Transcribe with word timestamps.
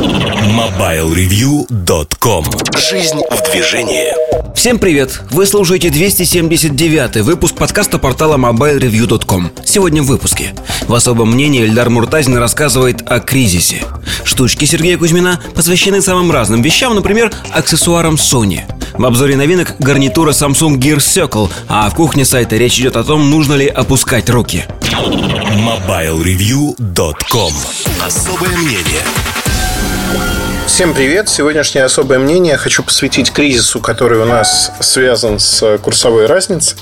MobileReview.com 0.00 2.44
Жизнь 2.78 3.20
в 3.30 3.42
движении. 3.50 4.14
Всем 4.54 4.78
привет! 4.78 5.20
Вы 5.30 5.44
слушаете 5.44 5.90
279 5.90 7.16
выпуск 7.16 7.54
подкаста 7.54 7.98
портала 7.98 8.38
MobileReview.com 8.38 9.50
Сегодня 9.62 10.02
в 10.02 10.06
выпуске. 10.06 10.54
В 10.88 10.94
особом 10.94 11.32
мнении 11.32 11.64
Эльдар 11.64 11.90
Муртазин 11.90 12.38
рассказывает 12.38 13.02
о 13.10 13.20
кризисе. 13.20 13.84
Штучки 14.24 14.64
Сергея 14.64 14.96
Кузьмина 14.96 15.38
посвящены 15.54 16.00
самым 16.00 16.32
разным 16.32 16.62
вещам, 16.62 16.94
например, 16.94 17.30
аксессуарам 17.52 18.14
Sony. 18.14 18.62
В 18.94 19.04
обзоре 19.04 19.36
новинок 19.36 19.74
гарнитура 19.80 20.32
Samsung 20.32 20.78
Gear 20.78 20.96
Circle, 20.96 21.50
а 21.68 21.90
в 21.90 21.94
кухне 21.94 22.24
сайта 22.24 22.56
речь 22.56 22.80
идет 22.80 22.96
о 22.96 23.04
том, 23.04 23.30
нужно 23.30 23.52
ли 23.52 23.66
опускать 23.66 24.30
руки. 24.30 24.64
MobileReview.com 24.80 27.52
Особое 28.02 28.56
мнение 28.56 29.02
Всем 30.80 30.94
привет! 30.94 31.28
Сегодняшнее 31.28 31.84
особое 31.84 32.18
мнение 32.18 32.56
хочу 32.56 32.82
посвятить 32.82 33.34
кризису, 33.34 33.80
который 33.80 34.18
у 34.18 34.24
нас 34.24 34.72
связан 34.80 35.38
с 35.38 35.76
курсовой 35.76 36.24
разницей 36.24 36.78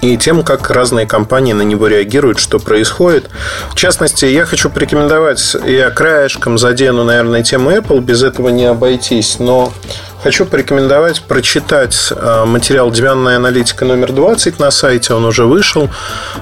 и 0.00 0.16
тем, 0.16 0.42
как 0.42 0.70
разные 0.70 1.06
компании 1.06 1.52
на 1.52 1.60
него 1.60 1.88
реагируют, 1.88 2.38
что 2.38 2.58
происходит. 2.58 3.28
В 3.70 3.74
частности, 3.74 4.24
я 4.24 4.46
хочу 4.46 4.70
порекомендовать, 4.70 5.54
я 5.66 5.90
краешком 5.90 6.56
задену, 6.56 7.04
наверное, 7.04 7.42
тему 7.42 7.70
Apple, 7.70 8.00
без 8.00 8.22
этого 8.22 8.48
не 8.48 8.64
обойтись, 8.64 9.38
но 9.38 9.74
хочу 10.22 10.46
порекомендовать 10.46 11.20
прочитать 11.20 12.14
э, 12.16 12.44
материал 12.46 12.90
«Диванная 12.90 13.36
аналитика» 13.36 13.84
номер 13.84 14.12
20 14.12 14.58
на 14.58 14.70
сайте, 14.70 15.12
он 15.12 15.26
уже 15.26 15.44
вышел, 15.44 15.90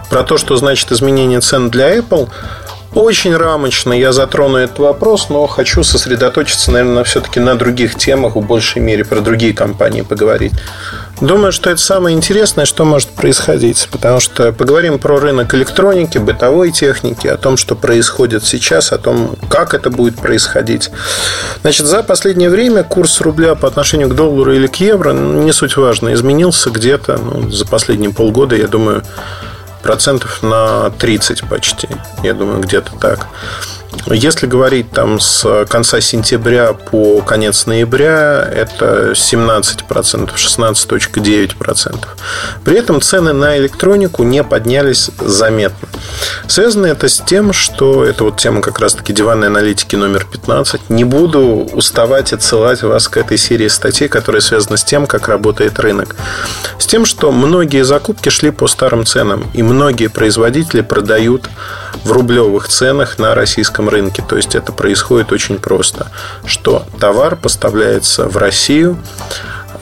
про 0.09 0.23
то, 0.23 0.39
что 0.39 0.55
значит 0.55 0.93
изменение 0.93 1.41
цен 1.41 1.69
для 1.69 1.97
Apple– 1.97 2.29
очень 2.95 3.37
рамочно 3.37 3.93
я 3.93 4.13
затрону 4.13 4.59
этот 4.59 4.79
вопрос, 4.79 5.29
но 5.29 5.47
хочу 5.47 5.85
сосредоточиться, 5.85 6.73
наверное, 6.73 7.05
все-таки 7.05 7.39
на 7.39 7.57
других 7.57 7.95
темах, 7.95 8.37
в 8.37 8.41
большей 8.41 8.83
мере 8.83 9.05
про 9.05 9.21
другие 9.21 9.55
компании 9.55 10.03
поговорить. 10.03 10.53
Думаю, 11.21 11.53
что 11.53 11.69
это 11.69 11.81
самое 11.81 12.17
интересное, 12.17 12.65
что 12.65 12.85
может 12.85 13.11
происходить, 13.11 13.89
потому 13.93 14.21
что 14.21 14.53
поговорим 14.53 14.99
про 14.99 15.21
рынок 15.21 15.55
электроники, 15.55 16.17
бытовой 16.17 16.73
техники, 16.73 17.27
о 17.27 17.37
том, 17.37 17.59
что 17.59 17.77
происходит 17.77 18.45
сейчас, 18.45 18.91
о 18.91 18.99
том, 18.99 19.37
как 19.51 19.75
это 19.75 19.91
будет 19.91 20.17
происходить. 20.17 20.91
Значит, 21.61 21.87
за 21.87 22.03
последнее 22.03 22.49
время 22.49 22.85
курс 22.85 23.21
рубля 23.21 23.55
по 23.55 23.69
отношению 23.69 24.09
к 24.09 24.15
доллару 24.15 24.55
или 24.55 24.67
к 24.67 24.77
евро, 24.77 25.13
ну, 25.13 25.43
не 25.43 25.53
суть 25.53 25.77
важно, 25.77 26.15
изменился 26.15 26.71
где-то 26.71 27.19
ну, 27.19 27.51
за 27.51 27.67
последние 27.67 28.13
полгода, 28.13 28.57
я 28.57 28.67
думаю, 28.67 29.03
процентов 29.83 30.43
на 30.43 30.91
30 30.91 31.49
почти. 31.49 31.89
Я 32.23 32.35
думаю, 32.35 32.61
где-то 32.61 32.93
так. 33.01 33.27
Если 34.07 34.47
говорить 34.47 34.91
там 34.91 35.21
с 35.21 35.67
конца 35.69 36.01
сентября 36.01 36.73
по 36.73 37.21
конец 37.23 37.67
ноября, 37.67 38.49
это 38.53 39.13
17%, 39.13 39.85
16.9%. 40.35 42.07
При 42.65 42.77
этом 42.77 43.01
цены 43.01 43.33
на 43.33 43.57
электронику 43.59 44.23
не 44.23 44.43
поднялись 44.43 45.11
заметно. 45.19 45.89
Связано 46.47 46.87
это 46.87 47.09
с 47.09 47.19
тем, 47.19 47.53
что 47.53 48.05
это 48.05 48.25
вот 48.25 48.37
тема 48.39 48.63
как 48.63 48.79
раз-таки 48.81 49.13
диванной 49.13 49.49
аналитики 49.49 49.97
номер 49.97 50.27
15. 50.31 50.91
Не 50.91 51.05
буду 51.05 51.69
уставать 51.73 52.33
отсылать 52.33 52.83
вас 52.83 53.09
к 53.09 53.17
этой 53.17 53.39
серии 53.39 53.69
статей, 53.69 54.09
которая 54.09 54.41
связана 54.41 54.77
с 54.77 54.85
тем, 54.85 55.07
как 55.07 55.29
работает 55.29 55.79
рынок. 55.79 56.17
С 56.79 56.87
тем, 56.87 57.05
что 57.05 57.31
многие 57.33 57.85
закупки 57.85 58.29
шли 58.29 58.51
по 58.51 58.67
старым 58.67 59.05
ценам, 59.05 59.51
и 59.55 59.63
многие 59.63 60.09
производители 60.09 60.81
продают 60.81 61.49
в 62.05 62.13
рублевых 62.13 62.69
ценах 62.69 63.19
на 63.19 63.35
российском 63.35 63.89
рынке. 63.89 64.25
То 64.27 64.37
есть 64.37 64.55
это 64.55 64.73
происходит 64.73 65.33
очень 65.33 65.59
просто, 65.59 66.09
что 66.45 66.85
товар 66.99 67.37
поставляется 67.37 68.29
в 68.29 68.37
Россию 68.37 68.99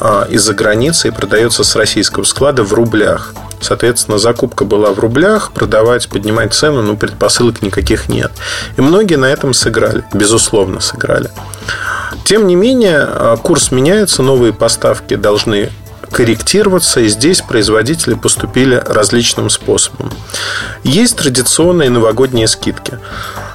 а, 0.00 0.26
из-за 0.30 0.54
границы 0.54 1.08
и 1.08 1.10
продается 1.10 1.64
с 1.64 1.76
российского 1.76 2.24
склада 2.24 2.62
в 2.62 2.72
рублях. 2.72 3.34
Соответственно, 3.60 4.18
закупка 4.18 4.64
была 4.64 4.92
в 4.92 4.98
рублях, 5.00 5.50
продавать, 5.52 6.08
поднимать 6.08 6.54
цену, 6.54 6.82
ну, 6.82 6.96
предпосылок 6.96 7.62
никаких 7.62 8.08
нет. 8.08 8.30
И 8.76 8.80
многие 8.80 9.16
на 9.16 9.26
этом 9.26 9.52
сыграли, 9.52 10.04
безусловно, 10.14 10.80
сыграли. 10.80 11.30
Тем 12.24 12.46
не 12.46 12.54
менее, 12.54 13.00
а, 13.00 13.36
курс 13.36 13.70
меняется, 13.72 14.22
новые 14.22 14.52
поставки 14.52 15.14
должны 15.14 15.70
корректироваться, 16.10 17.00
и 17.00 17.08
здесь 17.08 17.40
производители 17.40 18.14
поступили 18.14 18.74
различным 18.74 19.50
способом. 19.50 20.10
Есть 20.84 21.16
традиционные 21.16 21.90
новогодние 21.90 22.48
скидки. 22.48 22.98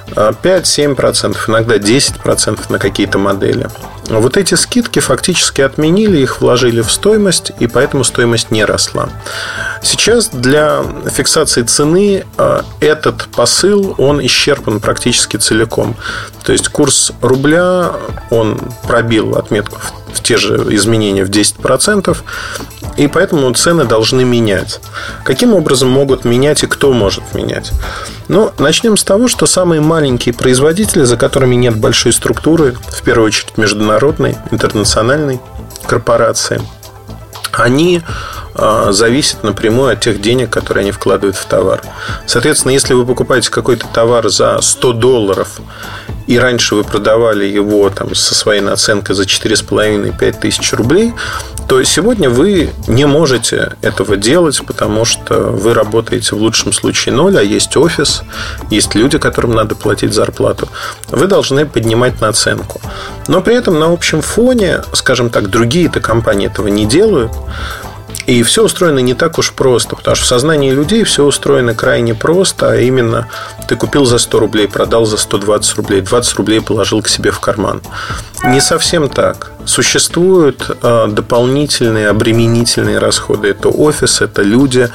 5-7%, 0.08 1.36
иногда 1.48 1.76
10% 1.76 2.60
на 2.68 2.78
какие-то 2.78 3.18
модели. 3.18 3.68
Вот 4.08 4.36
эти 4.36 4.54
скидки 4.54 4.98
фактически 4.98 5.62
отменили, 5.62 6.18
их 6.18 6.40
вложили 6.40 6.82
в 6.82 6.90
стоимость, 6.90 7.52
и 7.58 7.66
поэтому 7.66 8.04
стоимость 8.04 8.50
не 8.50 8.64
росла. 8.64 9.08
Сейчас 9.82 10.28
для 10.28 10.82
фиксации 11.10 11.62
цены 11.62 12.24
э, 12.36 12.60
этот 12.80 13.28
посыл, 13.28 13.94
он 13.98 14.24
исчерпан 14.24 14.80
практически 14.80 15.36
целиком. 15.36 15.96
То 16.44 16.52
есть 16.52 16.68
курс 16.68 17.12
рубля, 17.22 17.92
он 18.30 18.60
пробил 18.86 19.36
отметку 19.36 19.78
в 20.12 20.22
те 20.22 20.36
же 20.36 20.56
изменения 20.70 21.24
в 21.24 21.30
10%, 21.30 22.16
и 22.96 23.08
поэтому 23.08 23.52
цены 23.52 23.84
должны 23.84 24.24
менять. 24.24 24.80
Каким 25.24 25.54
образом 25.54 25.90
могут 25.90 26.24
менять 26.24 26.62
и 26.62 26.66
кто 26.66 26.92
может 26.92 27.34
менять? 27.34 27.72
Ну, 28.28 28.52
начнем 28.58 28.96
с 28.96 29.04
того, 29.04 29.28
что 29.28 29.46
самые 29.46 29.80
маленькие 29.80 30.34
производители, 30.34 31.04
за 31.04 31.16
которыми 31.16 31.56
нет 31.56 31.76
большой 31.76 32.12
структуры, 32.12 32.76
в 32.88 33.02
первую 33.02 33.26
очередь 33.26 33.58
международной, 33.94 34.36
интернациональной 34.50 35.40
корпорации, 35.86 36.60
они 37.52 38.02
а, 38.54 38.90
зависят 38.92 39.44
напрямую 39.44 39.92
от 39.92 40.00
тех 40.00 40.20
денег, 40.20 40.50
которые 40.50 40.82
они 40.82 40.90
вкладывают 40.90 41.36
в 41.36 41.44
товар. 41.46 41.82
Соответственно, 42.26 42.72
если 42.72 42.94
вы 42.94 43.06
покупаете 43.06 43.50
какой-то 43.50 43.86
товар 43.86 44.28
за 44.28 44.60
100 44.60 44.92
долларов, 44.94 45.60
и 46.26 46.38
раньше 46.38 46.74
вы 46.74 46.84
продавали 46.84 47.44
его 47.44 47.88
там, 47.90 48.14
со 48.14 48.34
своей 48.34 48.60
наценкой 48.60 49.14
за 49.14 49.24
4,5-5 49.24 50.40
тысяч 50.40 50.72
рублей, 50.72 51.12
то 51.68 51.82
сегодня 51.84 52.28
вы 52.28 52.70
не 52.86 53.06
можете 53.06 53.72
этого 53.80 54.16
делать, 54.16 54.60
потому 54.66 55.04
что 55.04 55.40
вы 55.50 55.74
работаете 55.74 56.36
в 56.36 56.38
лучшем 56.38 56.72
случае 56.72 57.14
ноль, 57.14 57.38
а 57.38 57.42
есть 57.42 57.76
офис, 57.76 58.22
есть 58.70 58.94
люди, 58.94 59.18
которым 59.18 59.54
надо 59.54 59.74
платить 59.74 60.12
зарплату. 60.12 60.68
Вы 61.08 61.26
должны 61.26 61.66
поднимать 61.66 62.20
наценку. 62.20 62.80
Но 63.28 63.40
при 63.40 63.56
этом 63.56 63.78
на 63.78 63.92
общем 63.92 64.20
фоне, 64.20 64.82
скажем 64.92 65.30
так, 65.30 65.48
другие-то 65.48 66.00
компании 66.00 66.46
этого 66.46 66.68
не 66.68 66.84
делают. 66.84 67.32
И 68.26 68.42
все 68.42 68.64
устроено 68.64 69.00
не 69.00 69.14
так 69.14 69.38
уж 69.38 69.52
просто, 69.52 69.96
потому 69.96 70.14
что 70.16 70.24
в 70.24 70.28
сознании 70.28 70.70
людей 70.70 71.04
все 71.04 71.24
устроено 71.24 71.74
крайне 71.74 72.14
просто, 72.14 72.72
а 72.72 72.76
именно 72.76 73.28
ты 73.68 73.76
купил 73.76 74.06
за 74.06 74.18
100 74.18 74.38
рублей, 74.38 74.66
продал 74.66 75.04
за 75.04 75.18
120 75.18 75.76
рублей, 75.76 76.00
20 76.00 76.34
рублей 76.36 76.60
положил 76.60 77.02
к 77.02 77.08
себе 77.08 77.30
в 77.30 77.40
карман. 77.40 77.82
Не 78.44 78.60
совсем 78.60 79.08
так. 79.08 79.52
Существуют 79.66 80.70
э, 80.82 81.06
дополнительные 81.08 82.08
обременительные 82.08 82.98
расходы. 82.98 83.48
Это 83.48 83.68
офис, 83.68 84.20
это 84.20 84.42
люди, 84.42 84.90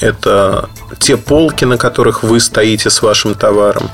это 0.00 0.68
те 0.98 1.16
полки, 1.16 1.64
на 1.64 1.78
которых 1.78 2.22
вы 2.22 2.40
стоите 2.40 2.90
с 2.90 3.02
вашим 3.02 3.34
товаром 3.34 3.90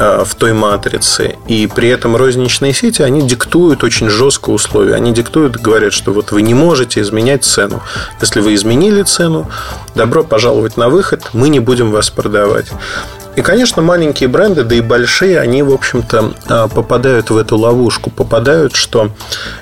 в 0.00 0.34
той 0.34 0.52
матрице. 0.54 1.36
И 1.46 1.66
при 1.66 1.88
этом 1.88 2.16
розничные 2.16 2.72
сети, 2.72 3.02
они 3.02 3.22
диктуют 3.22 3.84
очень 3.84 4.08
жесткие 4.08 4.54
условия. 4.54 4.94
Они 4.94 5.12
диктуют, 5.12 5.56
говорят, 5.56 5.92
что 5.92 6.12
вот 6.12 6.32
вы 6.32 6.42
не 6.42 6.54
можете 6.54 7.00
изменять 7.02 7.44
цену. 7.44 7.82
Если 8.20 8.40
вы 8.40 8.54
изменили 8.54 9.02
цену, 9.02 9.50
добро 9.94 10.24
пожаловать 10.24 10.76
на 10.76 10.88
выход, 10.88 11.30
мы 11.34 11.50
не 11.50 11.60
будем 11.60 11.90
вас 11.90 12.08
продавать. 12.08 12.66
И, 13.36 13.42
конечно, 13.42 13.80
маленькие 13.80 14.28
бренды, 14.28 14.64
да 14.64 14.74
и 14.74 14.80
большие, 14.80 15.38
они, 15.38 15.62
в 15.62 15.72
общем-то, 15.72 16.34
а, 16.48 16.68
попадают 16.68 17.30
в 17.30 17.36
эту 17.36 17.56
ловушку. 17.56 18.10
Попадают, 18.10 18.74
что 18.74 19.10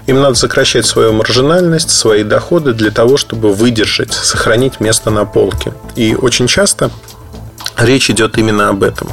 им 0.07 0.21
надо 0.21 0.37
сокращать 0.37 0.87
свою 0.87 1.13
маржинальность, 1.13 1.91
свои 1.91 2.23
доходы 2.23 2.73
для 2.73 2.91
того, 2.91 3.17
чтобы 3.17 3.53
выдержать, 3.53 4.13
сохранить 4.13 4.81
место 4.81 5.11
на 5.11 5.25
полке. 5.25 5.75
И 5.97 6.15
очень 6.15 6.47
часто 6.47 6.91
Речь 7.79 8.11
идет 8.11 8.39
именно 8.39 8.69
об 8.69 8.83
этом. 8.83 9.09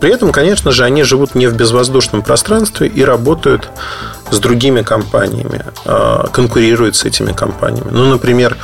При 0.00 0.10
этом, 0.10 0.32
конечно 0.32 0.70
же, 0.70 0.84
они 0.84 1.02
живут 1.02 1.34
не 1.34 1.46
в 1.46 1.56
безвоздушном 1.56 2.22
пространстве 2.22 2.88
и 2.88 3.02
работают 3.02 3.70
с 4.30 4.38
другими 4.38 4.82
компаниями, 4.82 5.64
а, 5.84 6.28
конкурируют 6.28 6.96
с 6.96 7.04
этими 7.04 7.32
компаниями. 7.32 7.88
Ну, 7.90 8.06
например, 8.06 8.56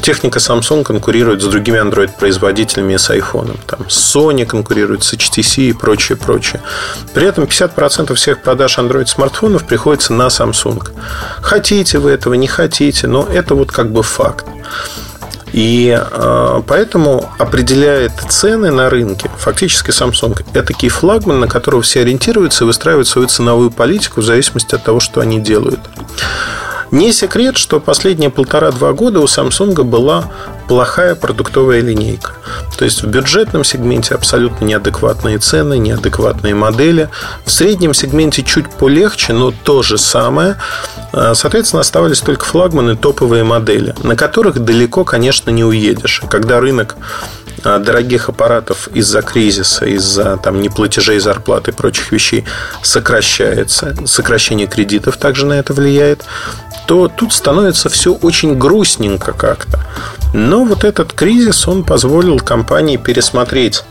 техника 0.00 0.38
Samsung 0.38 0.82
конкурирует 0.82 1.42
с 1.42 1.46
другими 1.46 1.78
Android-производителями 1.78 2.94
и 2.94 2.98
с 2.98 3.10
iPhone. 3.10 3.58
Там 3.66 3.80
Sony 3.88 4.46
конкурирует 4.46 5.04
с 5.04 5.12
HTC 5.12 5.70
и 5.70 5.72
прочее, 5.72 6.16
прочее. 6.16 6.60
При 7.14 7.26
этом 7.26 7.44
50% 7.44 8.14
всех 8.14 8.42
продаж 8.42 8.78
Android-смартфонов 8.78 9.66
приходится 9.66 10.14
на 10.14 10.28
Samsung. 10.28 10.88
Хотите 11.42 11.98
вы 11.98 12.10
этого, 12.10 12.34
не 12.34 12.48
хотите, 12.48 13.06
но 13.06 13.26
это 13.30 13.54
вот 13.54 13.70
как 13.70 13.92
бы 13.92 14.02
факт. 14.02 14.46
И 15.52 15.98
э, 15.98 16.62
поэтому 16.66 17.28
определяет 17.38 18.12
цены 18.28 18.70
на 18.70 18.88
рынке 18.90 19.30
фактически 19.38 19.90
Samsung. 19.90 20.42
Это 20.52 20.72
такой 20.72 20.88
флагман, 20.88 21.40
на 21.40 21.48
которого 21.48 21.82
все 21.82 22.02
ориентируются 22.02 22.64
и 22.64 22.66
выстраивают 22.66 23.08
свою 23.08 23.28
ценовую 23.28 23.70
политику 23.70 24.20
в 24.20 24.24
зависимости 24.24 24.74
от 24.74 24.84
того, 24.84 25.00
что 25.00 25.20
они 25.20 25.40
делают. 25.40 25.80
Не 26.90 27.12
секрет, 27.12 27.56
что 27.56 27.78
последние 27.78 28.30
полтора-два 28.30 28.92
года 28.92 29.20
у 29.20 29.24
Samsung 29.24 29.82
была 29.84 30.30
плохая 30.70 31.16
продуктовая 31.16 31.80
линейка. 31.80 32.30
То 32.78 32.84
есть 32.84 33.02
в 33.02 33.08
бюджетном 33.08 33.64
сегменте 33.64 34.14
абсолютно 34.14 34.64
неадекватные 34.64 35.38
цены, 35.38 35.78
неадекватные 35.78 36.54
модели. 36.54 37.08
В 37.44 37.50
среднем 37.50 37.92
сегменте 37.92 38.44
чуть 38.44 38.70
полегче, 38.70 39.32
но 39.32 39.50
то 39.50 39.82
же 39.82 39.98
самое. 39.98 40.58
А, 41.12 41.34
соответственно, 41.34 41.80
оставались 41.80 42.20
только 42.20 42.44
флагманы, 42.44 42.94
топовые 42.96 43.42
модели, 43.42 43.96
на 44.04 44.14
которых 44.14 44.60
далеко, 44.60 45.02
конечно, 45.02 45.50
не 45.50 45.64
уедешь. 45.64 46.22
Когда 46.30 46.60
рынок 46.60 46.94
а, 47.64 47.80
дорогих 47.80 48.28
аппаратов 48.28 48.86
из-за 48.94 49.22
кризиса, 49.22 49.86
из-за 49.86 50.36
там, 50.36 50.60
неплатежей 50.62 51.18
зарплаты 51.18 51.72
и 51.72 51.74
прочих 51.74 52.12
вещей 52.12 52.44
сокращается, 52.80 53.96
сокращение 54.06 54.68
кредитов 54.68 55.16
также 55.16 55.46
на 55.46 55.54
это 55.54 55.74
влияет, 55.74 56.24
то 56.86 57.08
тут 57.08 57.32
становится 57.32 57.88
все 57.88 58.12
очень 58.12 58.56
грустненько 58.56 59.32
как-то. 59.32 59.80
Но 60.32 60.64
вот 60.64 60.84
этот 60.84 61.12
кризис, 61.12 61.66
он 61.66 61.84
позволил 61.84 62.38
компании 62.38 62.96
пересмотреть 62.96 63.84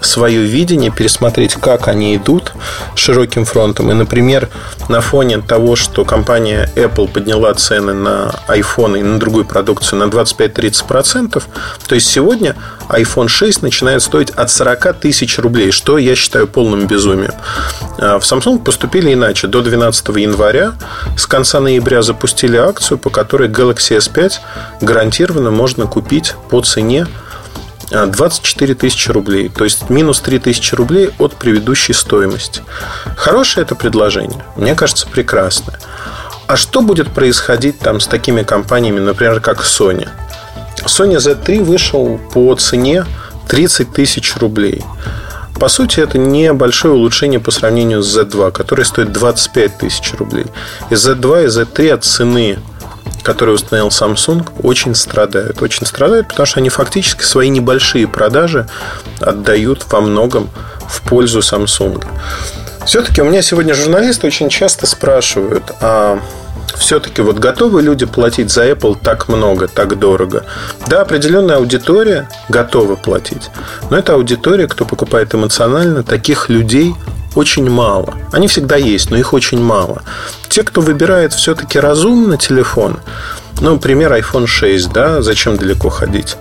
свое 0.00 0.42
видение, 0.42 0.90
пересмотреть, 0.90 1.54
как 1.54 1.88
они 1.88 2.16
идут 2.16 2.52
широким 2.94 3.44
фронтом. 3.44 3.90
И, 3.90 3.94
например, 3.94 4.48
на 4.88 5.00
фоне 5.00 5.40
того, 5.40 5.76
что 5.76 6.04
компания 6.04 6.70
Apple 6.76 7.08
подняла 7.08 7.54
цены 7.54 7.94
на 7.94 8.32
iPhone 8.48 8.98
и 8.98 9.02
на 9.02 9.18
другую 9.18 9.44
продукцию 9.44 9.98
на 10.00 10.04
25-30%, 10.04 11.42
то 11.86 11.94
есть 11.94 12.06
сегодня 12.06 12.56
iPhone 12.88 13.28
6 13.28 13.62
начинает 13.62 14.02
стоить 14.02 14.30
от 14.30 14.50
40 14.50 14.94
тысяч 15.00 15.38
рублей, 15.38 15.72
что 15.72 15.98
я 15.98 16.14
считаю 16.14 16.46
полным 16.46 16.86
безумием. 16.86 17.34
А 17.98 18.18
в 18.18 18.22
Samsung 18.22 18.62
поступили 18.62 19.12
иначе. 19.12 19.46
До 19.48 19.62
12 19.62 20.08
января 20.16 20.74
с 21.16 21.26
конца 21.26 21.60
ноября 21.60 22.02
запустили 22.02 22.56
акцию, 22.56 22.98
по 22.98 23.10
которой 23.10 23.48
Galaxy 23.48 23.98
S5 23.98 24.32
гарантированно 24.80 25.50
можно 25.50 25.86
купить 25.86 26.34
по 26.50 26.62
цене 26.62 27.06
24 27.90 28.74
тысячи 28.74 29.10
рублей. 29.10 29.48
То 29.48 29.64
есть 29.64 29.90
минус 29.90 30.20
3 30.20 30.38
тысячи 30.38 30.74
рублей 30.74 31.10
от 31.18 31.36
предыдущей 31.36 31.92
стоимости. 31.92 32.62
Хорошее 33.16 33.64
это 33.64 33.74
предложение. 33.74 34.44
Мне 34.56 34.74
кажется, 34.74 35.06
прекрасное. 35.06 35.78
А 36.46 36.56
что 36.56 36.80
будет 36.80 37.10
происходить 37.10 37.78
там 37.78 38.00
с 38.00 38.06
такими 38.06 38.42
компаниями, 38.42 39.00
например, 39.00 39.40
как 39.40 39.60
Sony? 39.60 40.08
Sony 40.84 41.16
Z3 41.16 41.62
вышел 41.62 42.18
по 42.32 42.54
цене 42.54 43.04
30 43.48 43.92
тысяч 43.92 44.36
рублей. 44.36 44.82
По 45.58 45.68
сути, 45.68 46.00
это 46.00 46.18
небольшое 46.18 46.94
улучшение 46.94 47.40
по 47.40 47.50
сравнению 47.50 48.02
с 48.02 48.16
Z2, 48.16 48.52
который 48.52 48.84
стоит 48.84 49.12
25 49.12 49.78
тысяч 49.78 50.14
рублей. 50.14 50.46
И 50.90 50.94
Z2 50.94 51.44
и 51.44 51.46
Z3 51.48 51.90
от 51.90 52.04
цены 52.04 52.58
который 53.28 53.54
установил 53.54 53.88
Samsung, 53.88 54.48
очень 54.62 54.94
страдают. 54.94 55.60
Очень 55.60 55.84
страдают, 55.84 56.28
потому 56.28 56.46
что 56.46 56.60
они 56.60 56.70
фактически 56.70 57.22
свои 57.22 57.50
небольшие 57.50 58.08
продажи 58.08 58.66
отдают 59.20 59.84
во 59.92 60.00
многом 60.00 60.48
в 60.88 61.02
пользу 61.02 61.40
Samsung. 61.40 62.02
Все-таки 62.86 63.20
у 63.20 63.26
меня 63.26 63.42
сегодня 63.42 63.74
журналисты 63.74 64.26
очень 64.26 64.48
часто 64.48 64.86
спрашивают, 64.86 65.64
а 65.82 66.20
все-таки 66.78 67.20
вот 67.20 67.38
готовы 67.38 67.82
люди 67.82 68.06
платить 68.06 68.50
за 68.50 68.66
Apple 68.66 68.96
так 68.98 69.28
много, 69.28 69.68
так 69.68 69.98
дорого? 69.98 70.46
Да, 70.86 71.02
определенная 71.02 71.56
аудитория 71.56 72.30
готова 72.48 72.96
платить. 72.96 73.50
Но 73.90 73.98
это 73.98 74.14
аудитория, 74.14 74.68
кто 74.68 74.86
покупает 74.86 75.34
эмоционально, 75.34 76.02
таких 76.02 76.48
людей 76.48 76.94
очень 77.34 77.68
мало. 77.70 78.14
Они 78.32 78.48
всегда 78.48 78.76
есть, 78.76 79.10
но 79.10 79.16
их 79.16 79.32
очень 79.32 79.60
мало. 79.60 80.02
Те, 80.48 80.62
кто 80.62 80.80
выбирает 80.80 81.32
все-таки 81.32 81.78
разумно 81.78 82.36
телефон, 82.36 82.98
ну, 83.60 83.78
пример 83.78 84.12
iPhone 84.12 84.46
6, 84.46 84.92
да, 84.92 85.22
зачем 85.22 85.56
далеко 85.56 85.88
ходить? 85.88 86.36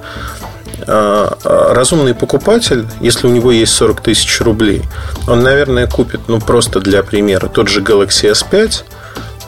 А, 0.87 1.37
а, 1.43 1.73
разумный 1.73 2.13
покупатель, 2.13 2.85
если 3.01 3.27
у 3.27 3.31
него 3.31 3.51
есть 3.51 3.73
40 3.73 4.01
тысяч 4.01 4.39
рублей, 4.41 4.83
он, 5.27 5.43
наверное, 5.43 5.87
купит, 5.87 6.21
ну, 6.27 6.39
просто 6.39 6.79
для 6.79 7.03
примера, 7.03 7.47
тот 7.47 7.67
же 7.67 7.81
Galaxy 7.81 8.31
S5, 8.31 8.83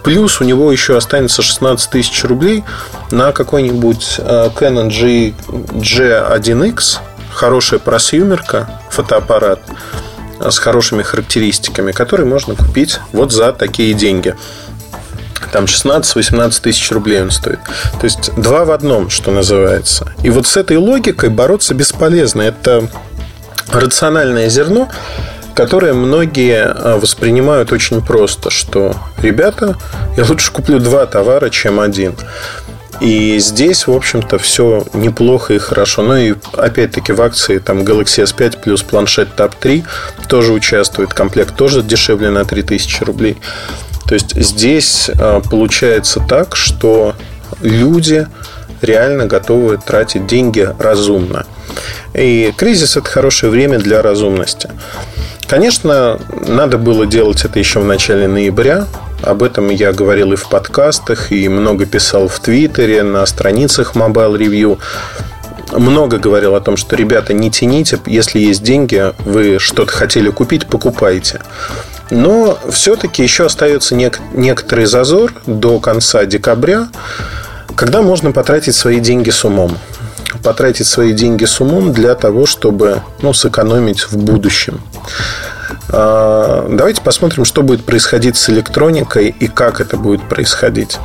плюс 0.03 0.41
у 0.41 0.43
него 0.43 0.71
еще 0.71 0.97
останется 0.97 1.41
16 1.41 1.89
тысяч 1.91 2.23
рублей 2.23 2.63
на 3.11 3.31
какой-нибудь 3.31 4.15
а, 4.19 4.49
Canon 4.49 4.89
G, 4.89 5.33
G1X, 5.47 6.97
хорошая 7.31 7.79
просъюмерка, 7.79 8.69
фотоаппарат, 8.89 9.61
с 10.39 10.57
хорошими 10.57 11.03
характеристиками, 11.03 11.91
которые 11.91 12.27
можно 12.27 12.55
купить 12.55 12.99
вот 13.11 13.31
за 13.31 13.51
такие 13.53 13.93
деньги. 13.93 14.35
Там 15.51 15.65
16-18 15.65 16.61
тысяч 16.61 16.91
рублей 16.91 17.21
он 17.21 17.31
стоит. 17.31 17.59
То 17.99 18.03
есть 18.03 18.31
два 18.35 18.65
в 18.65 18.71
одном, 18.71 19.09
что 19.09 19.31
называется. 19.31 20.13
И 20.23 20.29
вот 20.29 20.47
с 20.47 20.57
этой 20.57 20.77
логикой 20.77 21.29
бороться 21.29 21.73
бесполезно. 21.73 22.41
Это 22.41 22.87
рациональное 23.71 24.49
зерно, 24.49 24.89
которое 25.55 25.93
многие 25.93 26.63
а, 26.63 26.97
воспринимают 26.97 27.71
очень 27.71 28.01
просто, 28.01 28.49
что 28.49 28.95
ребята, 29.21 29.75
я 30.17 30.23
лучше 30.25 30.51
куплю 30.51 30.79
два 30.79 31.05
товара, 31.05 31.49
чем 31.49 31.79
один. 31.79 32.15
И 33.01 33.39
здесь, 33.39 33.87
в 33.87 33.93
общем-то, 33.93 34.37
все 34.37 34.85
неплохо 34.93 35.53
и 35.53 35.57
хорошо. 35.57 36.01
Ну 36.01 36.17
и 36.17 36.35
опять-таки 36.57 37.13
в 37.13 37.21
акции 37.21 37.59
там 37.59 37.79
Galaxy 37.79 38.23
S5 38.23 38.59
плюс 38.61 38.81
планшет 38.81 39.29
Tab 39.37 39.53
3 39.59 39.83
тоже 40.27 40.51
участвует. 40.51 41.13
Комплект 41.13 41.55
тоже 41.55 41.81
дешевле 41.81 42.29
на 42.29 42.43
3000 42.43 43.03
рублей. 43.03 43.37
То 44.05 44.15
есть 44.15 44.35
здесь 44.35 45.09
а, 45.19 45.39
получается 45.39 46.19
так, 46.19 46.55
что 46.55 47.15
люди 47.61 48.27
реально 48.81 49.27
готовы 49.27 49.77
тратить 49.77 50.27
деньги 50.27 50.67
разумно. 50.77 51.45
И 52.13 52.53
кризис 52.57 52.97
это 52.97 53.07
хорошее 53.07 53.51
время 53.51 53.79
для 53.79 54.01
разумности. 54.01 54.69
Конечно, 55.47 56.19
надо 56.47 56.77
было 56.77 57.05
делать 57.05 57.45
это 57.45 57.59
еще 57.59 57.79
в 57.79 57.85
начале 57.85 58.27
ноября, 58.27 58.87
об 59.21 59.43
этом 59.43 59.69
я 59.69 59.91
говорил 59.93 60.33
и 60.33 60.35
в 60.35 60.47
подкастах, 60.49 61.31
и 61.31 61.47
много 61.49 61.85
писал 61.85 62.27
в 62.27 62.39
Твиттере, 62.39 63.03
на 63.03 63.25
страницах 63.25 63.95
Mobile 63.95 64.37
Review. 64.37 64.79
Много 65.71 66.17
говорил 66.17 66.55
о 66.55 66.61
том, 66.61 66.77
что, 66.77 66.95
ребята, 66.95 67.33
не 67.33 67.51
тяните, 67.51 67.99
если 68.05 68.39
есть 68.39 68.63
деньги, 68.63 69.13
вы 69.25 69.59
что-то 69.59 69.91
хотели 69.91 70.29
купить, 70.29 70.65
покупайте. 70.67 71.41
Но 72.09 72.57
все-таки 72.71 73.21
еще 73.21 73.45
остается 73.45 73.95
нек- 73.95 74.19
некоторый 74.33 74.85
зазор 74.85 75.33
до 75.45 75.79
конца 75.79 76.25
декабря, 76.25 76.87
когда 77.75 78.01
можно 78.01 78.31
потратить 78.31 78.75
свои 78.75 78.99
деньги 78.99 79.29
с 79.29 79.45
умом. 79.45 79.77
Потратить 80.43 80.87
свои 80.87 81.13
деньги 81.13 81.45
с 81.45 81.59
умом 81.59 81.91
для 81.93 82.15
того, 82.15 82.45
чтобы 82.45 83.01
ну, 83.21 83.33
сэкономить 83.33 84.11
в 84.11 84.17
будущем. 84.17 84.81
А, 85.89 86.67
давайте 86.69 87.01
посмотрим, 87.01 87.45
что 87.45 87.61
будет 87.61 87.85
происходить 87.85 88.37
с 88.37 88.49
электроникой 88.49 89.29
и 89.29 89.47
как 89.47 89.81
это 89.81 89.97
будет 89.97 90.27
происходить. 90.27 90.97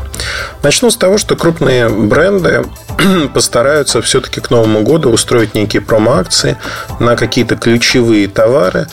Начну 0.62 0.90
с 0.90 0.96
того, 0.96 1.18
что 1.18 1.36
крупные 1.36 1.88
бренды 1.88 2.64
постараются 3.34 4.02
все-таки 4.02 4.40
к 4.40 4.50
Новому 4.50 4.82
году 4.82 5.10
устроить 5.10 5.54
некие 5.54 5.82
промо-акции 5.82 6.56
на 7.00 7.16
какие-то 7.16 7.56
ключевые 7.56 8.28
товары, 8.28 8.86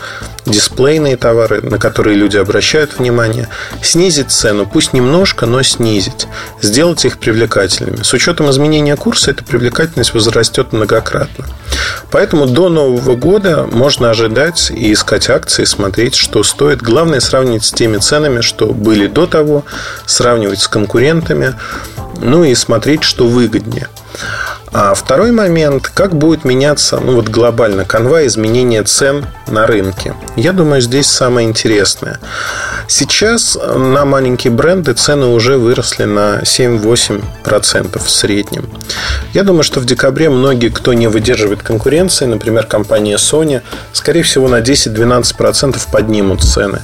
дисплейные 0.45 1.17
товары, 1.17 1.61
на 1.61 1.77
которые 1.77 2.15
люди 2.15 2.37
обращают 2.37 2.97
внимание, 2.97 3.47
снизить 3.81 4.31
цену, 4.31 4.65
пусть 4.65 4.93
немножко, 4.93 5.45
но 5.45 5.63
снизить, 5.63 6.27
сделать 6.61 7.05
их 7.05 7.19
привлекательными. 7.19 8.03
С 8.03 8.13
учетом 8.13 8.49
изменения 8.49 8.95
курса 8.95 9.31
эта 9.31 9.43
привлекательность 9.43 10.13
возрастет 10.13 10.73
многократно. 10.73 11.45
Поэтому 12.11 12.47
до 12.47 12.69
Нового 12.69 13.15
года 13.15 13.67
можно 13.71 14.09
ожидать 14.09 14.71
и 14.71 14.93
искать 14.93 15.29
акции, 15.29 15.63
смотреть, 15.63 16.15
что 16.15 16.43
стоит. 16.43 16.81
Главное 16.81 17.19
сравнить 17.19 17.63
с 17.63 17.71
теми 17.71 17.97
ценами, 17.97 18.41
что 18.41 18.67
были 18.67 19.07
до 19.07 19.27
того, 19.27 19.63
сравнивать 20.05 20.61
с 20.61 20.67
конкурентами, 20.67 21.55
ну 22.21 22.43
и 22.43 22.55
смотреть, 22.55 23.03
что 23.03 23.27
выгоднее. 23.27 23.89
А 24.73 24.93
второй 24.93 25.31
момент, 25.31 25.89
как 25.93 26.15
будет 26.15 26.45
меняться 26.45 26.99
ну 26.99 27.15
вот 27.15 27.27
глобально 27.27 27.83
канва 27.83 28.25
изменения 28.25 28.83
цен 28.83 29.25
на 29.47 29.67
рынке. 29.67 30.13
Я 30.37 30.53
думаю, 30.53 30.81
здесь 30.81 31.07
самое 31.07 31.47
интересное. 31.47 32.19
Сейчас 32.87 33.57
на 33.57 34.05
маленькие 34.05 34.51
бренды 34.51 34.93
цены 34.93 35.25
уже 35.25 35.57
выросли 35.57 36.05
на 36.05 36.39
7-8% 36.43 37.99
в 38.01 38.09
среднем. 38.09 38.69
Я 39.33 39.43
думаю, 39.43 39.63
что 39.63 39.81
в 39.81 39.85
декабре 39.85 40.29
многие, 40.29 40.69
кто 40.69 40.93
не 40.93 41.07
выдерживает 41.07 41.63
конкуренции, 41.63 42.25
например, 42.25 42.65
компания 42.65 43.15
Sony, 43.15 43.61
скорее 43.91 44.23
всего 44.23 44.47
на 44.47 44.61
10-12% 44.61 45.77
поднимут 45.91 46.43
цены. 46.43 46.81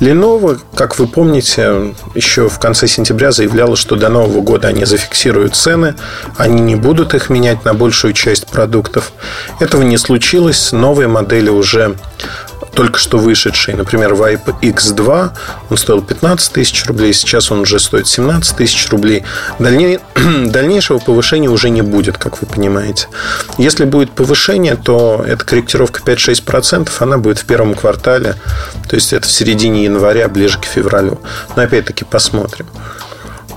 Lenovo, 0.00 0.58
как 0.74 0.98
вы 0.98 1.06
помните, 1.06 1.94
еще 2.14 2.48
в 2.48 2.58
конце 2.58 2.88
сентября 2.88 3.30
заявляла, 3.30 3.76
что 3.76 3.96
до 3.96 4.08
Нового 4.08 4.40
года 4.40 4.68
они 4.68 4.84
зафиксируют 4.84 5.54
цены, 5.54 5.94
они 6.36 6.60
не 6.60 6.76
будут 6.76 7.11
их 7.14 7.30
менять 7.30 7.64
на 7.64 7.74
большую 7.74 8.12
часть 8.12 8.46
продуктов. 8.46 9.12
Этого 9.60 9.82
не 9.82 9.98
случилось. 9.98 10.72
Новые 10.72 11.08
модели 11.08 11.48
уже 11.48 11.96
только 12.74 12.98
что 12.98 13.18
вышедший, 13.18 13.74
например, 13.74 14.14
Vibe 14.14 14.60
X2, 14.60 15.30
он 15.68 15.76
стоил 15.76 16.00
15 16.00 16.52
тысяч 16.52 16.86
рублей, 16.86 17.12
сейчас 17.12 17.52
он 17.52 17.60
уже 17.60 17.78
стоит 17.78 18.06
17 18.06 18.56
тысяч 18.56 18.88
рублей. 18.88 19.24
Дальней, 19.58 19.98
дальнейшего 20.46 20.98
повышения 20.98 21.48
уже 21.48 21.68
не 21.68 21.82
будет, 21.82 22.16
как 22.16 22.40
вы 22.40 22.46
понимаете. 22.46 23.08
Если 23.58 23.84
будет 23.84 24.12
повышение, 24.12 24.76
то 24.76 25.22
эта 25.26 25.44
корректировка 25.44 26.00
5-6%, 26.00 26.90
она 27.00 27.18
будет 27.18 27.38
в 27.38 27.44
первом 27.44 27.74
квартале, 27.74 28.36
то 28.88 28.96
есть 28.96 29.12
это 29.12 29.28
в 29.28 29.32
середине 29.32 29.84
января, 29.84 30.28
ближе 30.28 30.58
к 30.58 30.64
февралю. 30.64 31.20
Но 31.56 31.62
опять-таки 31.62 32.04
посмотрим. 32.04 32.66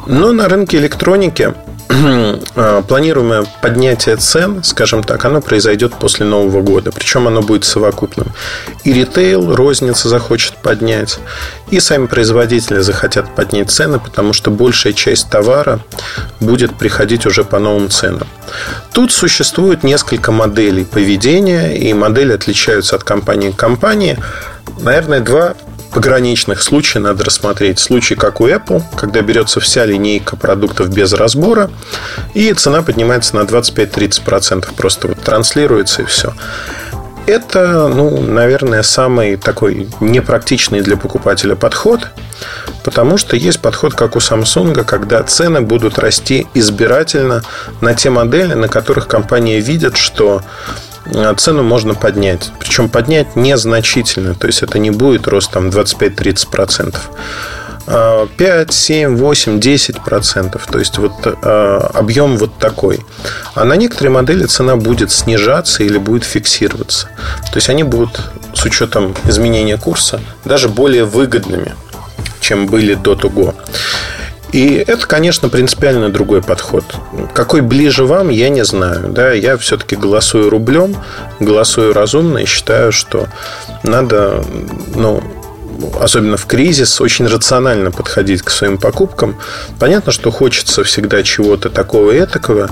Но 0.07 0.33
на 0.33 0.49
рынке 0.49 0.77
электроники 0.77 1.53
планируемое 2.87 3.45
поднятие 3.61 4.15
цен, 4.17 4.63
скажем 4.63 5.03
так, 5.03 5.23
оно 5.25 5.41
произойдет 5.41 5.93
после 5.95 6.25
Нового 6.25 6.61
года. 6.61 6.91
Причем 6.91 7.27
оно 7.27 7.41
будет 7.41 7.65
совокупным. 7.65 8.31
И 8.83 8.93
ритейл, 8.93 9.55
розница 9.55 10.09
захочет 10.09 10.55
поднять, 10.57 11.19
и 11.69 11.79
сами 11.79 12.07
производители 12.07 12.79
захотят 12.79 13.35
поднять 13.35 13.71
цены, 13.71 13.99
потому 13.99 14.33
что 14.33 14.51
большая 14.51 14.93
часть 14.93 15.29
товара 15.29 15.79
будет 16.39 16.75
приходить 16.75 17.25
уже 17.25 17.43
по 17.43 17.59
новым 17.59 17.89
ценам. 17.89 18.27
Тут 18.93 19.11
существует 19.11 19.83
несколько 19.83 20.31
моделей 20.31 20.85
поведения, 20.85 21.77
и 21.77 21.93
модели 21.93 22.33
отличаются 22.33 22.95
от 22.95 23.03
компании 23.03 23.51
к 23.51 23.55
компании. 23.55 24.17
Наверное, 24.79 25.19
два 25.19 25.55
пограничных 25.95 26.61
случаев 26.61 27.03
надо 27.03 27.23
рассмотреть. 27.23 27.79
Случай, 27.79 28.15
как 28.15 28.41
у 28.41 28.49
Apple, 28.49 28.83
когда 28.97 29.21
берется 29.21 29.61
вся 29.61 29.85
линейка 29.85 30.35
продуктов 30.35 30.89
без 30.89 31.13
разбора, 31.13 31.71
и 32.33 32.51
цена 32.51 32.81
поднимается 32.81 33.37
на 33.37 33.43
25-30%. 33.43 34.75
Просто 34.75 35.07
вот 35.07 35.21
транслируется 35.21 36.01
и 36.01 36.05
все. 36.05 36.33
Это, 37.27 37.87
ну, 37.87 38.21
наверное, 38.21 38.83
самый 38.83 39.37
такой 39.37 39.87
непрактичный 40.01 40.81
для 40.81 40.97
покупателя 40.97 41.55
подход, 41.55 42.09
потому 42.83 43.17
что 43.17 43.37
есть 43.37 43.61
подход, 43.61 43.93
как 43.93 44.17
у 44.17 44.19
Samsung, 44.19 44.83
когда 44.83 45.23
цены 45.23 45.61
будут 45.61 45.97
расти 45.97 46.45
избирательно 46.53 47.41
на 47.79 47.95
те 47.95 48.09
модели, 48.09 48.53
на 48.53 48.67
которых 48.67 49.07
компания 49.07 49.61
видит, 49.61 49.95
что 49.95 50.41
цену 51.37 51.63
можно 51.63 51.93
поднять. 51.93 52.51
Причем 52.59 52.89
поднять 52.89 53.35
незначительно. 53.35 54.35
То 54.35 54.47
есть 54.47 54.63
это 54.63 54.79
не 54.79 54.91
будет 54.91 55.27
рост 55.27 55.51
там 55.51 55.69
25-30%. 55.69 56.95
5, 57.85 58.73
7, 58.73 59.15
8, 59.15 59.59
10 59.59 60.01
процентов. 60.01 60.65
То 60.65 60.79
есть 60.79 60.97
вот 60.97 61.13
э, 61.23 61.79
объем 61.93 62.37
вот 62.37 62.57
такой. 62.57 63.05
А 63.53 63.63
на 63.63 63.75
некоторые 63.75 64.11
модели 64.11 64.45
цена 64.45 64.75
будет 64.75 65.11
снижаться 65.11 65.83
или 65.83 65.99
будет 65.99 66.23
фиксироваться. 66.23 67.09
То 67.51 67.55
есть 67.55 67.69
они 67.69 67.83
будут 67.83 68.21
с 68.55 68.65
учетом 68.65 69.15
изменения 69.25 69.77
курса 69.77 70.19
даже 70.45 70.67
более 70.67 71.05
выгодными, 71.05 71.75
чем 72.39 72.65
были 72.65 72.95
до 72.95 73.15
того. 73.15 73.53
И 74.55 74.81
это, 74.87 75.05
конечно, 75.05 75.49
принципиально 75.49 76.09
другой 76.09 76.41
подход. 76.41 76.85
Какой 77.33 77.59
ближе 77.59 78.05
вам, 78.05 78.29
я 78.29 78.47
не 78.47 78.63
знаю. 78.63 79.09
Да, 79.09 79.33
я 79.33 79.57
все-таки 79.57 79.97
голосую 79.97 80.49
рублем, 80.49 80.95
голосую 81.41 81.91
разумно 81.91 82.37
и 82.37 82.45
считаю, 82.45 82.93
что 82.93 83.27
надо, 83.83 84.45
ну, 84.95 85.21
особенно 85.99 86.37
в 86.37 86.45
кризис, 86.45 87.01
очень 87.01 87.27
рационально 87.27 87.91
подходить 87.91 88.43
к 88.43 88.49
своим 88.49 88.77
покупкам. 88.77 89.35
Понятно, 89.77 90.13
что 90.13 90.31
хочется 90.31 90.85
всегда 90.85 91.21
чего-то 91.21 91.69
такого 91.69 92.11
и 92.11 92.23
этакого, 92.23 92.69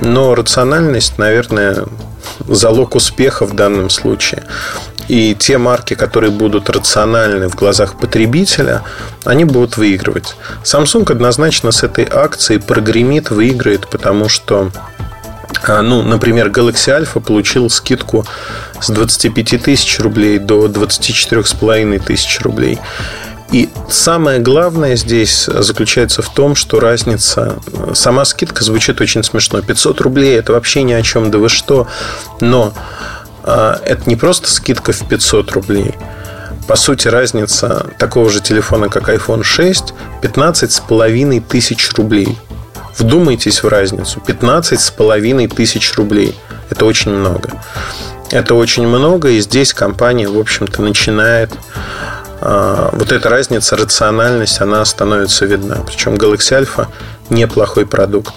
но 0.00 0.34
рациональность, 0.34 1.18
наверное, 1.18 1.84
залог 2.48 2.94
успеха 2.94 3.44
в 3.44 3.54
данном 3.54 3.90
случае. 3.90 4.44
И 5.08 5.34
те 5.34 5.58
марки, 5.58 5.94
которые 5.94 6.30
будут 6.30 6.68
рациональны 6.68 7.48
в 7.48 7.54
глазах 7.54 7.98
потребителя, 7.98 8.82
они 9.24 9.44
будут 9.44 9.76
выигрывать. 9.76 10.36
Samsung 10.64 11.10
однозначно 11.10 11.70
с 11.70 11.82
этой 11.82 12.08
акцией 12.10 12.60
прогремит, 12.60 13.30
выиграет, 13.30 13.88
потому 13.88 14.28
что 14.28 14.70
а, 15.62 15.82
ну, 15.82 16.02
например, 16.02 16.48
Galaxy 16.48 16.96
Alpha 17.00 17.20
получил 17.20 17.70
скидку 17.70 18.24
с 18.80 18.90
25 18.90 19.62
тысяч 19.62 19.98
рублей 20.00 20.38
до 20.38 20.66
24,5 20.66 22.04
тысяч 22.04 22.40
рублей. 22.40 22.78
И 23.52 23.68
самое 23.88 24.40
главное 24.40 24.96
здесь 24.96 25.44
заключается 25.44 26.20
в 26.20 26.32
том, 26.32 26.56
что 26.56 26.80
разница, 26.80 27.58
сама 27.94 28.24
скидка 28.24 28.64
звучит 28.64 29.00
очень 29.00 29.22
смешно. 29.22 29.62
500 29.62 30.00
рублей 30.00 30.36
это 30.36 30.52
вообще 30.52 30.82
ни 30.82 30.92
о 30.92 31.02
чем, 31.02 31.30
да 31.30 31.38
вы 31.38 31.48
что. 31.48 31.86
Но 32.40 32.74
это 33.46 34.02
не 34.06 34.16
просто 34.16 34.50
скидка 34.50 34.92
в 34.92 35.08
500 35.08 35.52
рублей. 35.52 35.94
По 36.66 36.74
сути, 36.74 37.06
разница 37.06 37.86
такого 37.98 38.28
же 38.28 38.40
телефона, 38.40 38.88
как 38.88 39.08
iPhone 39.08 39.44
6, 39.44 39.94
15 40.20 40.72
с 40.72 40.80
половиной 40.80 41.40
тысяч 41.40 41.92
рублей. 41.92 42.36
Вдумайтесь 42.98 43.62
в 43.62 43.68
разницу. 43.68 44.20
15 44.20 44.80
с 44.80 44.90
половиной 44.90 45.46
тысяч 45.46 45.94
рублей. 45.94 46.34
Это 46.70 46.86
очень 46.86 47.12
много. 47.12 47.50
Это 48.30 48.54
очень 48.54 48.86
много, 48.86 49.28
и 49.28 49.40
здесь 49.40 49.72
компания, 49.72 50.28
в 50.28 50.38
общем-то, 50.38 50.82
начинает 50.82 51.52
а, 52.40 52.90
вот 52.92 53.12
эта 53.12 53.28
разница, 53.28 53.76
рациональность, 53.76 54.60
она 54.60 54.84
становится 54.84 55.46
видна. 55.46 55.76
Причем 55.86 56.14
Galaxy 56.14 56.60
Alpha 56.60 56.88
неплохой 57.30 57.86
продукт. 57.86 58.34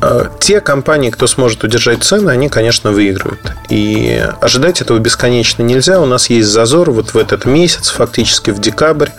А, 0.00 0.30
те 0.40 0.60
компании, 0.60 1.10
кто 1.10 1.26
сможет 1.26 1.62
удержать 1.64 2.02
цены, 2.02 2.30
они, 2.30 2.48
конечно, 2.48 2.90
выиграют. 2.90 3.40
И 3.68 4.22
ожидать 4.40 4.80
этого 4.80 4.98
бесконечно 4.98 5.62
нельзя. 5.62 6.00
У 6.00 6.06
нас 6.06 6.30
есть 6.30 6.48
зазор 6.48 6.90
вот 6.90 7.14
в 7.14 7.18
этот 7.18 7.44
месяц, 7.44 7.90
фактически 7.90 8.50
в 8.50 8.60
декабрь, 8.60 9.10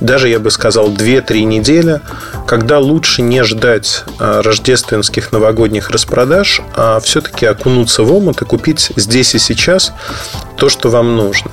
даже, 0.00 0.28
я 0.28 0.38
бы 0.38 0.50
сказал, 0.50 0.90
2-3 0.90 1.44
недели, 1.44 2.00
когда 2.46 2.78
лучше 2.78 3.22
не 3.22 3.42
ждать 3.42 4.04
а, 4.18 4.42
рождественских 4.42 5.32
новогодних 5.32 5.90
распродаж, 5.90 6.60
а 6.76 7.00
все-таки 7.00 7.46
окунуться 7.46 8.02
в 8.02 8.12
омут 8.12 8.42
и 8.42 8.44
купить 8.44 8.92
здесь 8.96 9.34
и 9.34 9.38
сейчас 9.38 9.92
то, 10.56 10.68
что 10.68 10.90
вам 10.90 11.16
нужно. 11.16 11.50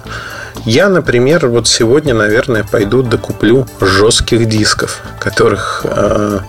Я, 0.65 0.89
например, 0.89 1.47
вот 1.47 1.67
сегодня, 1.67 2.13
наверное, 2.13 2.63
пойду 2.63 3.01
докуплю 3.01 3.65
жестких 3.79 4.47
дисков, 4.47 4.99
которых 5.19 5.81
э, 5.83 6.39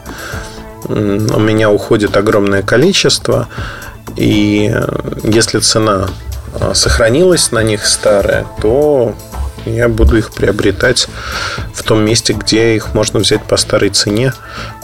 у 0.89 1.41
меня 1.41 1.71
уходит 1.71 2.17
огромное 2.17 2.62
количество. 2.62 3.49
И 4.17 4.75
если 5.23 5.59
цена 5.61 6.09
э, 6.61 6.73
сохранилась 6.75 7.53
на 7.53 7.62
них 7.62 7.87
старая, 7.87 8.47
то 8.61 9.15
я 9.65 9.89
буду 9.89 10.19
их 10.19 10.33
приобретать 10.33 11.09
в 11.75 11.83
том 11.83 12.05
месте, 12.05 12.33
где 12.33 12.75
их 12.75 12.95
можно 12.95 13.21
взять 13.21 13.45
по 13.45 13.57
старой 13.57 13.91
цене. 13.91 14.33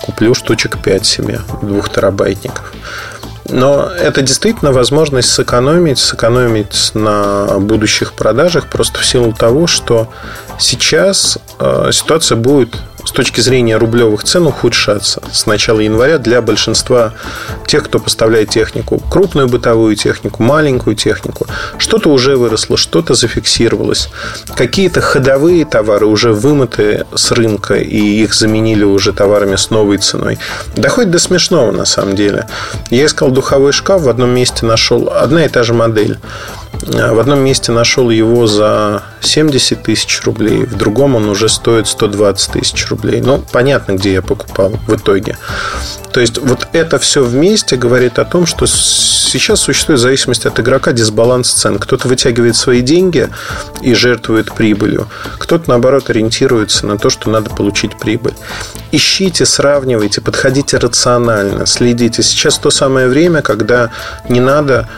Куплю 0.02 0.34
штучек 0.34 0.78
5 0.82 1.06
себе, 1.06 1.40
двух 1.62 1.90
терабайтников. 1.90 2.72
Но 3.50 3.90
это 3.90 4.20
действительно 4.20 4.72
возможность 4.72 5.30
сэкономить, 5.30 5.98
сэкономить 5.98 6.90
на 6.94 7.58
будущих 7.58 8.12
продажах 8.12 8.68
просто 8.68 9.00
в 9.00 9.06
силу 9.06 9.32
того, 9.32 9.66
что 9.66 10.08
сейчас 10.58 11.38
э, 11.58 11.90
ситуация 11.92 12.36
будет 12.36 12.76
с 13.04 13.12
точки 13.12 13.40
зрения 13.40 13.76
рублевых 13.76 14.24
цен 14.24 14.46
ухудшаться 14.46 15.22
с 15.32 15.46
начала 15.46 15.80
января 15.80 16.18
для 16.18 16.42
большинства 16.42 17.14
тех, 17.66 17.84
кто 17.84 17.98
поставляет 17.98 18.50
технику. 18.50 19.00
Крупную 19.10 19.48
бытовую 19.48 19.96
технику, 19.96 20.42
маленькую 20.42 20.96
технику. 20.96 21.46
Что-то 21.78 22.10
уже 22.10 22.36
выросло, 22.36 22.76
что-то 22.76 23.14
зафиксировалось. 23.14 24.08
Какие-то 24.56 25.00
ходовые 25.00 25.64
товары 25.64 26.06
уже 26.06 26.32
вымыты 26.32 27.06
с 27.14 27.30
рынка 27.30 27.74
и 27.74 27.98
их 27.98 28.34
заменили 28.34 28.84
уже 28.84 29.12
товарами 29.12 29.56
с 29.56 29.70
новой 29.70 29.98
ценой. 29.98 30.38
Доходит 30.76 31.10
до 31.10 31.18
смешного 31.18 31.72
на 31.72 31.84
самом 31.84 32.16
деле. 32.16 32.46
Я 32.90 33.06
искал 33.06 33.30
духовой 33.30 33.72
шкаф, 33.72 34.02
в 34.02 34.08
одном 34.08 34.30
месте 34.30 34.66
нашел 34.66 35.10
одна 35.10 35.44
и 35.44 35.48
та 35.48 35.62
же 35.62 35.74
модель. 35.74 36.18
В 36.82 37.18
одном 37.18 37.40
месте 37.40 37.72
нашел 37.72 38.08
его 38.08 38.46
за 38.46 39.02
70 39.20 39.82
тысяч 39.82 40.22
рублей, 40.24 40.64
в 40.64 40.76
другом 40.76 41.16
он 41.16 41.28
уже 41.28 41.48
стоит 41.48 41.86
120 41.86 42.52
тысяч 42.52 42.88
рублей. 42.88 43.20
Ну, 43.20 43.44
понятно, 43.52 43.92
где 43.92 44.12
я 44.14 44.22
покупал 44.22 44.70
в 44.86 44.94
итоге. 44.94 45.36
То 46.12 46.20
есть, 46.20 46.38
вот 46.38 46.68
это 46.72 46.98
все 46.98 47.22
вместе 47.22 47.76
говорит 47.76 48.18
о 48.18 48.24
том, 48.24 48.46
что 48.46 48.66
сейчас 48.66 49.60
существует 49.60 50.00
зависимость 50.00 50.46
от 50.46 50.58
игрока 50.58 50.92
дисбаланс 50.92 51.50
цен. 51.52 51.78
Кто-то 51.78 52.08
вытягивает 52.08 52.56
свои 52.56 52.80
деньги 52.80 53.28
и 53.82 53.94
жертвует 53.94 54.54
прибылью. 54.54 55.08
Кто-то, 55.38 55.68
наоборот, 55.68 56.08
ориентируется 56.10 56.86
на 56.86 56.98
то, 56.98 57.10
что 57.10 57.30
надо 57.30 57.50
получить 57.50 57.98
прибыль. 57.98 58.34
Ищите, 58.90 59.44
сравнивайте, 59.44 60.20
подходите 60.20 60.78
рационально, 60.78 61.66
следите. 61.66 62.22
Сейчас 62.22 62.58
то 62.58 62.70
самое 62.70 63.08
время, 63.08 63.42
когда 63.42 63.90
не 64.28 64.40
надо 64.40 64.88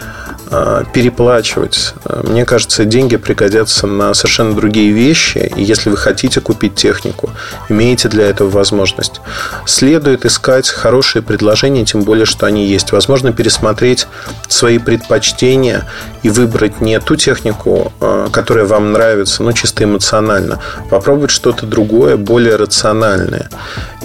переплачивать. 0.92 1.95
Мне 2.25 2.45
кажется, 2.45 2.85
деньги 2.85 3.16
пригодятся 3.16 3.87
на 3.87 4.12
совершенно 4.14 4.54
другие 4.54 4.90
вещи. 4.90 5.52
И 5.57 5.62
если 5.62 5.90
вы 5.90 5.97
хотите 5.97 6.40
купить 6.40 6.75
технику, 6.75 7.30
имеете 7.69 8.09
для 8.09 8.26
этого 8.26 8.50
возможность. 8.50 9.21
Следует 9.66 10.25
искать 10.25 10.69
хорошие 10.69 11.23
предложения, 11.23 11.85
тем 11.85 12.02
более, 12.02 12.26
что 12.26 12.47
они 12.47 12.66
есть. 12.66 12.90
Возможно, 12.92 13.33
пересмотреть 13.33 14.09
свои 14.49 14.78
предпочтения 14.78 15.87
и 16.23 16.30
выбрать 16.30 16.80
не 16.80 16.99
ту 16.99 17.16
технику, 17.16 17.92
а, 18.00 18.28
которая 18.30 18.64
вам 18.64 18.92
нравится, 18.92 19.42
ну, 19.42 19.52
чисто 19.52 19.85
эмоционально. 19.85 20.61
Попробовать 20.90 21.30
что-то 21.30 21.66
другое, 21.66 22.16
более 22.16 22.57
рациональное. 22.57 23.49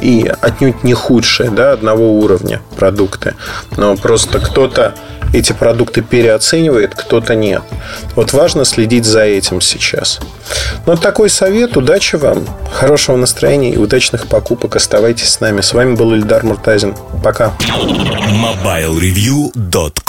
И 0.02 0.32
отнюдь 0.42 0.84
не 0.84 0.94
худшее, 0.94 1.50
да, 1.50 1.72
одного 1.72 2.20
уровня 2.20 2.62
продукты. 2.78 3.34
Но 3.78 3.96
просто 3.96 4.40
кто-то 4.40 4.94
эти 5.34 5.52
продукты 5.52 6.02
переоценивает, 6.36 6.96
кто-то 6.96 7.36
нет. 7.36 7.62
Вот 8.16 8.34
важно 8.34 8.66
следить 8.66 9.06
за 9.06 9.22
этим 9.22 9.62
сейчас. 9.62 10.20
Ну, 10.86 10.98
такой 10.98 11.30
совет. 11.30 11.78
Удачи 11.78 12.18
вам, 12.18 12.46
хорошего 12.72 13.16
настроения 13.16 13.74
и 13.74 13.78
удачных 13.78 14.28
покупок. 14.28 14.76
Оставайтесь 14.76 15.30
с 15.30 15.40
нами. 15.40 15.62
С 15.62 15.74
вами 15.74 15.96
был 15.96 16.14
Ильдар 16.14 16.44
Муртазин. 16.44 16.94
Пока. 17.24 17.54
MobileReview.com 17.60 20.06